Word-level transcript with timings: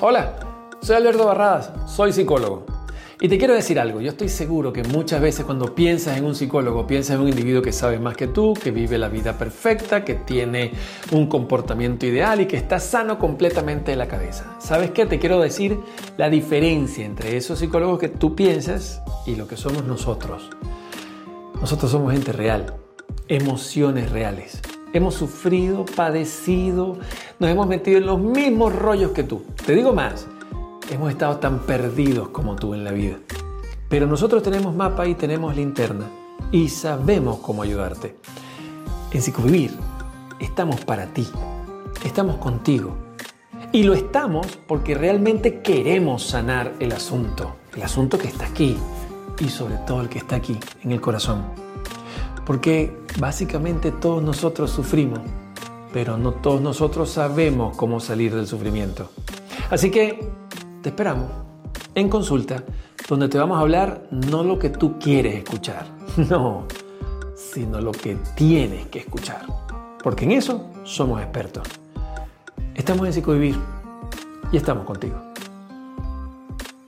Hola, 0.00 0.36
soy 0.80 0.94
Alberto 0.94 1.26
Barradas, 1.26 1.72
soy 1.86 2.12
psicólogo. 2.12 2.64
Y 3.20 3.28
te 3.28 3.36
quiero 3.36 3.54
decir 3.54 3.80
algo, 3.80 4.00
yo 4.00 4.10
estoy 4.10 4.28
seguro 4.28 4.72
que 4.72 4.84
muchas 4.84 5.20
veces 5.20 5.44
cuando 5.44 5.74
piensas 5.74 6.16
en 6.16 6.24
un 6.24 6.36
psicólogo, 6.36 6.86
piensas 6.86 7.16
en 7.16 7.22
un 7.22 7.28
individuo 7.28 7.60
que 7.62 7.72
sabe 7.72 7.98
más 7.98 8.16
que 8.16 8.28
tú, 8.28 8.54
que 8.54 8.70
vive 8.70 8.96
la 8.96 9.08
vida 9.08 9.36
perfecta, 9.36 10.04
que 10.04 10.14
tiene 10.14 10.70
un 11.10 11.26
comportamiento 11.26 12.06
ideal 12.06 12.40
y 12.40 12.46
que 12.46 12.56
está 12.56 12.78
sano 12.78 13.18
completamente 13.18 13.90
de 13.90 13.96
la 13.96 14.06
cabeza. 14.06 14.54
¿Sabes 14.60 14.92
qué? 14.92 15.04
Te 15.04 15.18
quiero 15.18 15.40
decir 15.40 15.80
la 16.16 16.30
diferencia 16.30 17.04
entre 17.04 17.36
esos 17.36 17.58
psicólogos 17.58 17.98
que 17.98 18.08
tú 18.08 18.36
piensas 18.36 19.02
y 19.26 19.34
lo 19.34 19.48
que 19.48 19.56
somos 19.56 19.84
nosotros. 19.84 20.48
Nosotros 21.60 21.90
somos 21.90 22.12
gente 22.12 22.30
real, 22.30 22.72
emociones 23.26 24.12
reales. 24.12 24.62
Hemos 24.92 25.14
sufrido, 25.14 25.84
padecido, 25.84 26.96
nos 27.38 27.50
hemos 27.50 27.66
metido 27.66 27.98
en 27.98 28.06
los 28.06 28.18
mismos 28.18 28.74
rollos 28.74 29.10
que 29.10 29.22
tú. 29.22 29.42
Te 29.66 29.74
digo 29.74 29.92
más, 29.92 30.26
hemos 30.90 31.10
estado 31.10 31.36
tan 31.36 31.60
perdidos 31.60 32.30
como 32.30 32.56
tú 32.56 32.72
en 32.72 32.84
la 32.84 32.92
vida. 32.92 33.18
Pero 33.90 34.06
nosotros 34.06 34.42
tenemos 34.42 34.74
mapa 34.74 35.06
y 35.06 35.14
tenemos 35.14 35.54
linterna 35.54 36.06
y 36.52 36.70
sabemos 36.70 37.38
cómo 37.40 37.62
ayudarte. 37.62 38.16
En 39.12 39.20
Psicovivir 39.20 39.72
estamos 40.40 40.80
para 40.84 41.06
ti, 41.06 41.28
estamos 42.04 42.36
contigo. 42.36 42.96
Y 43.72 43.82
lo 43.82 43.92
estamos 43.92 44.58
porque 44.66 44.94
realmente 44.94 45.60
queremos 45.60 46.22
sanar 46.22 46.72
el 46.80 46.92
asunto, 46.92 47.56
el 47.76 47.82
asunto 47.82 48.16
que 48.16 48.28
está 48.28 48.46
aquí 48.46 48.78
y 49.38 49.48
sobre 49.50 49.76
todo 49.86 50.00
el 50.00 50.08
que 50.08 50.18
está 50.18 50.36
aquí, 50.36 50.58
en 50.82 50.92
el 50.92 51.00
corazón. 51.02 51.67
Porque 52.48 52.96
básicamente 53.18 53.92
todos 53.92 54.22
nosotros 54.22 54.70
sufrimos, 54.70 55.20
pero 55.92 56.16
no 56.16 56.32
todos 56.32 56.62
nosotros 56.62 57.10
sabemos 57.10 57.76
cómo 57.76 58.00
salir 58.00 58.34
del 58.34 58.46
sufrimiento. 58.46 59.10
Así 59.70 59.90
que 59.90 60.32
te 60.82 60.88
esperamos 60.88 61.26
en 61.94 62.08
consulta, 62.08 62.64
donde 63.06 63.28
te 63.28 63.36
vamos 63.36 63.58
a 63.58 63.60
hablar 63.60 64.08
no 64.10 64.42
lo 64.44 64.58
que 64.58 64.70
tú 64.70 64.98
quieres 64.98 65.34
escuchar, 65.34 65.84
no, 66.30 66.66
sino 67.36 67.82
lo 67.82 67.92
que 67.92 68.16
tienes 68.34 68.86
que 68.86 69.00
escuchar. 69.00 69.44
Porque 70.02 70.24
en 70.24 70.32
eso 70.32 70.70
somos 70.84 71.20
expertos. 71.20 71.68
Estamos 72.74 73.06
en 73.08 73.12
Psicovivir 73.12 73.56
y 74.50 74.56
estamos 74.56 74.86
contigo. 74.86 75.27